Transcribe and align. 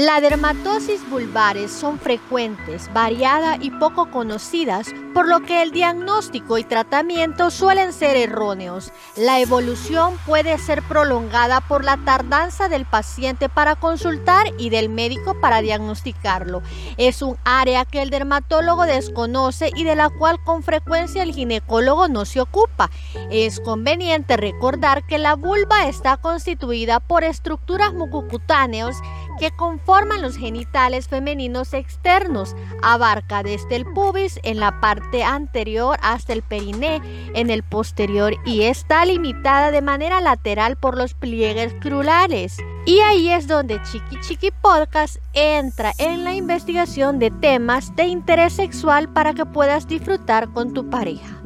La 0.00 0.20
dermatosis 0.20 1.00
vulvares 1.10 1.72
son 1.72 1.98
frecuentes, 1.98 2.88
variada 2.94 3.56
y 3.60 3.72
poco 3.72 4.12
conocidas, 4.12 4.94
por 5.12 5.26
lo 5.26 5.40
que 5.40 5.60
el 5.60 5.72
diagnóstico 5.72 6.56
y 6.56 6.62
tratamiento 6.62 7.50
suelen 7.50 7.92
ser 7.92 8.16
erróneos. 8.16 8.92
La 9.16 9.40
evolución 9.40 10.14
puede 10.24 10.56
ser 10.58 10.84
prolongada 10.84 11.60
por 11.62 11.82
la 11.82 11.96
tardanza 11.96 12.68
del 12.68 12.86
paciente 12.86 13.48
para 13.48 13.74
consultar 13.74 14.46
y 14.56 14.70
del 14.70 14.88
médico 14.88 15.34
para 15.40 15.62
diagnosticarlo. 15.62 16.62
Es 16.96 17.20
un 17.20 17.36
área 17.42 17.84
que 17.84 18.00
el 18.00 18.10
dermatólogo 18.10 18.84
desconoce 18.84 19.72
y 19.74 19.82
de 19.82 19.96
la 19.96 20.10
cual 20.10 20.40
con 20.44 20.62
frecuencia 20.62 21.24
el 21.24 21.34
ginecólogo 21.34 22.06
no 22.06 22.24
se 22.24 22.40
ocupa. 22.40 22.88
Es 23.32 23.58
conveniente 23.58 24.36
recordar 24.36 25.04
que 25.08 25.18
la 25.18 25.34
vulva 25.34 25.88
está 25.88 26.18
constituida 26.18 27.00
por 27.00 27.24
estructuras 27.24 27.92
mucocutáneas 27.94 28.96
que 29.40 29.50
conforman 29.52 29.87
los 30.20 30.36
genitales 30.36 31.08
femeninos 31.08 31.72
externos. 31.72 32.54
Abarca 32.82 33.42
desde 33.42 33.76
el 33.76 33.86
pubis 33.86 34.38
en 34.42 34.60
la 34.60 34.80
parte 34.80 35.24
anterior 35.24 35.98
hasta 36.02 36.32
el 36.32 36.42
periné 36.42 37.00
en 37.34 37.50
el 37.50 37.62
posterior 37.62 38.34
y 38.44 38.62
está 38.62 39.04
limitada 39.04 39.70
de 39.70 39.80
manera 39.80 40.20
lateral 40.20 40.76
por 40.76 40.96
los 40.96 41.14
pliegues 41.14 41.74
crulares. 41.80 42.58
Y 42.84 43.00
ahí 43.00 43.30
es 43.30 43.48
donde 43.48 43.80
Chiqui 43.82 44.20
Chiqui 44.20 44.50
Podcast 44.62 45.16
entra 45.32 45.92
en 45.98 46.24
la 46.24 46.34
investigación 46.34 47.18
de 47.18 47.30
temas 47.30 47.94
de 47.96 48.04
interés 48.04 48.52
sexual 48.54 49.08
para 49.12 49.34
que 49.34 49.46
puedas 49.46 49.88
disfrutar 49.88 50.52
con 50.52 50.74
tu 50.74 50.88
pareja. 50.88 51.42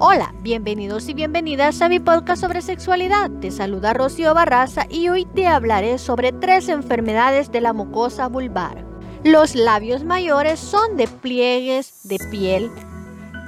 Hola, 0.00 0.32
bienvenidos 0.42 1.08
y 1.08 1.14
bienvenidas 1.14 1.82
a 1.82 1.88
mi 1.88 1.98
podcast 1.98 2.40
sobre 2.40 2.62
sexualidad. 2.62 3.32
Te 3.40 3.50
saluda 3.50 3.94
Rocío 3.94 4.32
Barraza 4.32 4.86
y 4.88 5.08
hoy 5.08 5.24
te 5.24 5.48
hablaré 5.48 5.98
sobre 5.98 6.30
tres 6.30 6.68
enfermedades 6.68 7.50
de 7.50 7.60
la 7.60 7.72
mucosa 7.72 8.28
vulvar. 8.28 8.84
Los 9.24 9.56
labios 9.56 10.04
mayores 10.04 10.60
son 10.60 10.96
de 10.96 11.08
pliegues 11.08 12.00
de 12.04 12.18
piel 12.30 12.70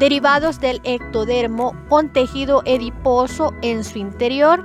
derivados 0.01 0.59
del 0.59 0.81
ectodermo 0.83 1.73
con 1.89 2.13
tejido 2.13 2.63
ediposo 2.65 3.53
en 3.63 3.85
su 3.85 3.99
interior. 3.99 4.65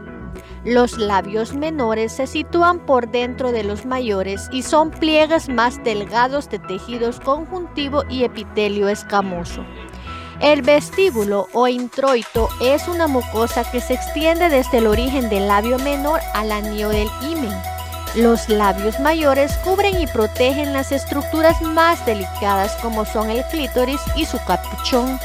Los 0.63 0.97
labios 0.97 1.53
menores 1.53 2.13
se 2.13 2.25
sitúan 2.25 2.79
por 2.79 3.11
dentro 3.11 3.51
de 3.51 3.63
los 3.63 3.85
mayores 3.85 4.49
y 4.51 4.63
son 4.63 4.89
pliegues 4.89 5.49
más 5.49 5.83
delgados 5.83 6.49
de 6.49 6.57
tejidos 6.57 7.19
conjuntivo 7.19 8.03
y 8.09 8.23
epitelio 8.23 8.89
escamoso. 8.89 9.63
El 10.45 10.61
vestíbulo 10.61 11.47
o 11.53 11.67
introito 11.67 12.49
es 12.61 12.87
una 12.87 13.07
mucosa 13.07 13.63
que 13.63 13.81
se 13.81 13.95
extiende 13.95 14.47
desde 14.47 14.77
el 14.77 14.85
origen 14.85 15.27
del 15.27 15.47
labio 15.47 15.79
menor 15.79 16.21
al 16.35 16.51
anillo 16.51 16.89
del 16.89 17.09
himen. 17.23 17.51
Los 18.13 18.47
labios 18.47 18.99
mayores 18.99 19.57
cubren 19.63 19.99
y 19.99 20.05
protegen 20.05 20.71
las 20.71 20.91
estructuras 20.91 21.59
más 21.63 22.05
delicadas 22.05 22.75
como 22.83 23.05
son 23.05 23.31
el 23.31 23.43
clítoris 23.45 23.99
y 24.15 24.25
su 24.25 24.37
capuchón. 24.45 25.19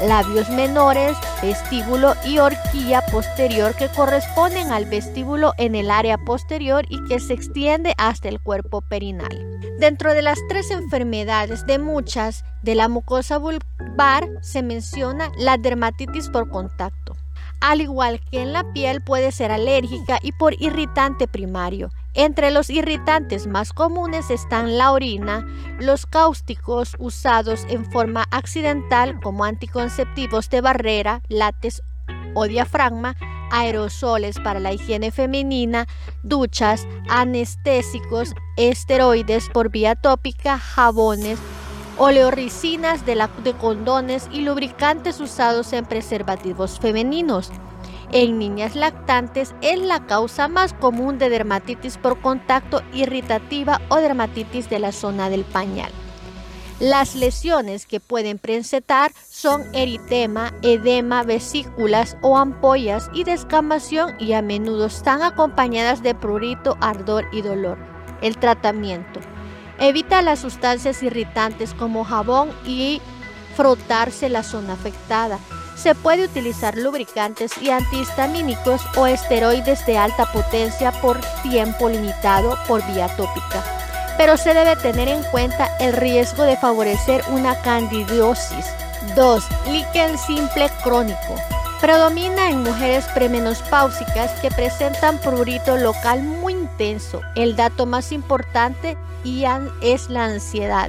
Labios 0.00 0.48
menores, 0.48 1.16
vestíbulo 1.42 2.14
y 2.24 2.38
horquilla 2.38 3.02
posterior 3.06 3.74
que 3.74 3.88
corresponden 3.88 4.72
al 4.72 4.86
vestíbulo 4.86 5.52
en 5.58 5.74
el 5.74 5.90
área 5.90 6.18
posterior 6.18 6.84
y 6.88 7.02
que 7.04 7.20
se 7.20 7.34
extiende 7.34 7.94
hasta 7.98 8.28
el 8.28 8.40
cuerpo 8.40 8.82
perinal. 8.82 9.60
Dentro 9.78 10.14
de 10.14 10.22
las 10.22 10.38
tres 10.48 10.70
enfermedades 10.70 11.66
de 11.66 11.78
muchas 11.78 12.44
de 12.62 12.74
la 12.74 12.88
mucosa 12.88 13.38
vulvar 13.38 14.28
se 14.40 14.62
menciona 14.62 15.30
la 15.38 15.58
dermatitis 15.58 16.28
por 16.28 16.48
contacto. 16.48 17.14
Al 17.60 17.80
igual 17.80 18.20
que 18.30 18.42
en 18.42 18.52
la 18.52 18.72
piel 18.72 19.02
puede 19.02 19.32
ser 19.32 19.50
alérgica 19.50 20.18
y 20.22 20.32
por 20.32 20.54
irritante 20.60 21.26
primario. 21.26 21.90
Entre 22.18 22.50
los 22.50 22.70
irritantes 22.70 23.46
más 23.46 23.74
comunes 23.74 24.30
están 24.30 24.78
la 24.78 24.90
orina, 24.90 25.46
los 25.78 26.06
cáusticos 26.06 26.96
usados 26.98 27.66
en 27.68 27.84
forma 27.84 28.24
accidental 28.30 29.20
como 29.20 29.44
anticonceptivos 29.44 30.48
de 30.48 30.62
barrera, 30.62 31.20
látex 31.28 31.82
o 32.34 32.46
diafragma, 32.46 33.16
aerosoles 33.50 34.40
para 34.40 34.60
la 34.60 34.72
higiene 34.72 35.10
femenina, 35.10 35.86
duchas, 36.22 36.88
anestésicos, 37.10 38.32
esteroides 38.56 39.50
por 39.50 39.70
vía 39.70 39.94
tópica, 39.94 40.58
jabones, 40.58 41.38
oleoricinas 41.98 43.04
de, 43.04 43.28
de 43.44 43.52
condones 43.52 44.26
y 44.32 44.40
lubricantes 44.40 45.20
usados 45.20 45.74
en 45.74 45.84
preservativos 45.84 46.80
femeninos. 46.80 47.52
En 48.12 48.38
niñas 48.38 48.76
lactantes 48.76 49.54
es 49.62 49.80
la 49.80 50.06
causa 50.06 50.48
más 50.48 50.72
común 50.74 51.18
de 51.18 51.28
dermatitis 51.28 51.98
por 51.98 52.20
contacto 52.20 52.82
irritativa 52.92 53.80
o 53.88 53.96
dermatitis 53.96 54.70
de 54.70 54.78
la 54.78 54.92
zona 54.92 55.28
del 55.28 55.44
pañal. 55.44 55.90
Las 56.78 57.14
lesiones 57.14 57.86
que 57.86 58.00
pueden 58.00 58.38
presentar 58.38 59.10
son 59.30 59.62
eritema, 59.74 60.52
edema, 60.60 61.22
vesículas 61.22 62.18
o 62.20 62.36
ampollas 62.36 63.08
y 63.14 63.24
descamación 63.24 64.14
y 64.20 64.34
a 64.34 64.42
menudo 64.42 64.86
están 64.86 65.22
acompañadas 65.22 66.02
de 66.02 66.14
prurito, 66.14 66.76
ardor 66.82 67.24
y 67.32 67.40
dolor. 67.40 67.78
El 68.20 68.36
tratamiento. 68.36 69.20
Evita 69.78 70.20
las 70.20 70.40
sustancias 70.40 71.02
irritantes 71.02 71.72
como 71.72 72.04
jabón 72.04 72.50
y 72.66 73.00
frotarse 73.56 74.28
la 74.28 74.42
zona 74.42 74.74
afectada. 74.74 75.38
Se 75.76 75.94
puede 75.94 76.24
utilizar 76.24 76.76
lubricantes 76.76 77.52
y 77.60 77.70
antihistamínicos 77.70 78.82
o 78.96 79.06
esteroides 79.06 79.84
de 79.86 79.98
alta 79.98 80.26
potencia 80.32 80.92
por 81.00 81.20
tiempo 81.42 81.88
limitado 81.88 82.56
por 82.66 82.84
vía 82.86 83.08
tópica 83.16 83.62
pero 84.16 84.36
se 84.36 84.54
debe 84.54 84.76
tener 84.76 85.08
en 85.08 85.22
cuenta 85.24 85.68
el 85.78 85.92
riesgo 85.92 86.44
de 86.44 86.56
favorecer 86.56 87.22
una 87.30 87.60
candidosis. 87.62 88.66
2. 89.14 89.44
Líquen 89.70 90.16
simple 90.18 90.70
crónico. 90.82 91.34
Predomina 91.80 92.50
en 92.50 92.62
mujeres 92.62 93.04
premenopáusicas 93.14 94.32
que 94.40 94.50
presentan 94.50 95.18
prurito 95.18 95.76
local 95.76 96.22
muy 96.22 96.54
intenso. 96.54 97.20
El 97.34 97.54
dato 97.54 97.84
más 97.84 98.12
importante 98.12 98.96
es 99.82 100.08
la 100.08 100.24
ansiedad. 100.24 100.88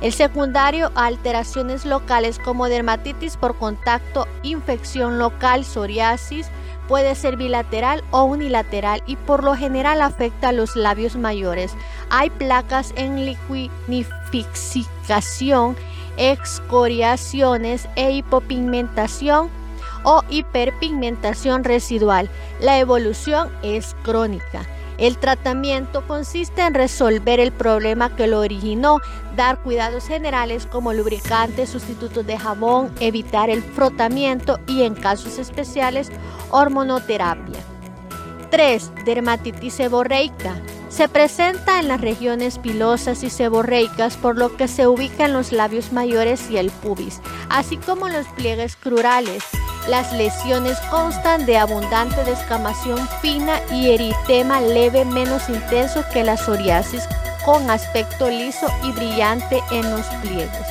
El 0.00 0.12
secundario 0.12 0.92
a 0.94 1.06
alteraciones 1.06 1.84
locales 1.86 2.38
como 2.38 2.68
dermatitis 2.68 3.36
por 3.36 3.56
contacto, 3.56 4.28
infección 4.42 5.18
local, 5.18 5.64
psoriasis, 5.64 6.48
puede 6.86 7.14
ser 7.14 7.36
bilateral 7.36 8.04
o 8.10 8.24
unilateral 8.24 9.02
y 9.06 9.16
por 9.16 9.42
lo 9.42 9.56
general 9.56 10.02
afecta 10.02 10.50
a 10.50 10.52
los 10.52 10.76
labios 10.76 11.16
mayores. 11.16 11.74
Hay 12.10 12.28
placas 12.30 12.92
en 12.96 13.24
liquinificación, 13.26 15.76
excoriaciones 16.16 17.88
e 17.96 18.12
hipopigmentación 18.12 19.50
o 20.04 20.22
hiperpigmentación 20.28 21.64
residual. 21.64 22.30
La 22.60 22.78
evolución 22.78 23.50
es 23.62 23.96
crónica. 24.02 24.64
El 24.98 25.18
tratamiento 25.18 26.06
consiste 26.06 26.62
en 26.62 26.74
resolver 26.74 27.38
el 27.40 27.52
problema 27.52 28.14
que 28.16 28.26
lo 28.26 28.40
originó, 28.40 28.98
dar 29.34 29.62
cuidados 29.62 30.06
generales 30.06 30.66
como 30.66 30.92
lubricantes, 30.92 31.70
sustitutos 31.70 32.26
de 32.26 32.38
jabón, 32.38 32.90
evitar 33.00 33.50
el 33.50 33.62
frotamiento 33.62 34.58
y 34.66 34.82
en 34.82 34.94
casos 34.94 35.38
especiales 35.38 36.10
hormonoterapia. 36.50 37.60
3. 38.50 38.92
Dermatitis 39.04 39.74
seborreica. 39.74 40.54
Se 40.88 41.08
presenta 41.08 41.78
en 41.80 41.88
las 41.88 42.00
regiones 42.00 42.58
pilosas 42.58 43.22
y 43.22 43.28
seborreicas 43.28 44.16
por 44.16 44.38
lo 44.38 44.56
que 44.56 44.68
se 44.68 44.86
ubican 44.86 45.32
los 45.32 45.52
labios 45.52 45.92
mayores 45.92 46.50
y 46.50 46.56
el 46.56 46.70
pubis, 46.70 47.20
así 47.50 47.76
como 47.76 48.08
los 48.08 48.26
pliegues 48.28 48.76
crurales. 48.76 49.42
Las 49.88 50.12
lesiones 50.12 50.78
constan 50.90 51.46
de 51.46 51.58
abundante 51.58 52.24
descamación 52.24 53.08
fina 53.20 53.60
y 53.70 53.92
eritema 53.92 54.60
leve 54.60 55.04
menos 55.04 55.48
intenso 55.48 56.04
que 56.12 56.24
la 56.24 56.36
psoriasis 56.36 57.08
con 57.44 57.70
aspecto 57.70 58.28
liso 58.28 58.66
y 58.82 58.90
brillante 58.90 59.62
en 59.70 59.88
los 59.90 60.04
pliegues. 60.22 60.66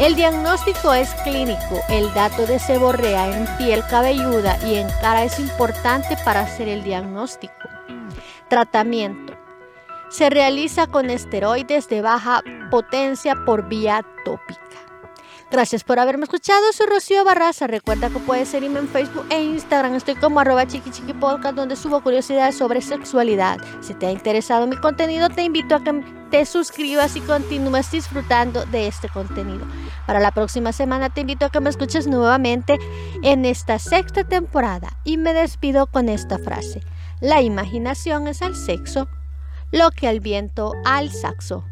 El 0.00 0.16
diagnóstico 0.16 0.94
es 0.94 1.14
clínico. 1.22 1.80
El 1.90 2.12
dato 2.14 2.46
de 2.46 2.58
seborrea 2.58 3.36
en 3.36 3.46
piel 3.58 3.84
cabelluda 3.88 4.58
y 4.66 4.76
en 4.76 4.88
cara 5.00 5.24
es 5.24 5.38
importante 5.38 6.16
para 6.24 6.40
hacer 6.40 6.68
el 6.68 6.82
diagnóstico. 6.82 7.68
Tratamiento. 8.48 9.34
Se 10.08 10.30
realiza 10.30 10.86
con 10.86 11.10
esteroides 11.10 11.88
de 11.88 12.00
baja 12.00 12.42
potencia 12.70 13.36
por 13.44 13.68
vía 13.68 14.02
tópica. 14.24 14.60
Gracias 15.50 15.82
por 15.82 15.98
haberme 15.98 16.24
escuchado. 16.24 16.72
Soy 16.72 16.86
Rocío 16.86 17.24
Barraza. 17.24 17.66
Recuerda 17.66 18.08
que 18.08 18.20
puedes 18.20 18.48
seguirme 18.48 18.78
en 18.78 18.88
Facebook 18.88 19.26
e 19.30 19.42
Instagram. 19.42 19.96
Estoy 19.96 20.14
como 20.14 20.38
arroba 20.38 20.64
chiquichiquipodcast 20.64 21.56
donde 21.56 21.74
subo 21.74 22.02
curiosidades 22.02 22.56
sobre 22.56 22.80
sexualidad. 22.80 23.58
Si 23.80 23.94
te 23.94 24.06
ha 24.06 24.12
interesado 24.12 24.68
mi 24.68 24.76
contenido, 24.76 25.28
te 25.28 25.42
invito 25.42 25.74
a 25.74 25.82
que 25.82 26.04
te 26.30 26.46
suscribas 26.46 27.16
y 27.16 27.20
continúes 27.20 27.90
disfrutando 27.90 28.64
de 28.66 28.86
este 28.86 29.08
contenido. 29.08 29.66
Para 30.06 30.20
la 30.20 30.30
próxima 30.30 30.72
semana 30.72 31.10
te 31.10 31.22
invito 31.22 31.46
a 31.46 31.50
que 31.50 31.58
me 31.58 31.70
escuches 31.70 32.06
nuevamente 32.06 32.78
en 33.24 33.44
esta 33.44 33.80
sexta 33.80 34.22
temporada 34.22 35.00
y 35.02 35.16
me 35.16 35.34
despido 35.34 35.88
con 35.88 36.08
esta 36.08 36.38
frase. 36.38 36.80
La 37.20 37.42
imaginación 37.42 38.28
es 38.28 38.40
el 38.40 38.54
sexo 38.54 39.08
lo 39.72 39.90
que 39.90 40.08
el 40.08 40.20
viento 40.20 40.72
al 40.84 41.10
saxo. 41.10 41.64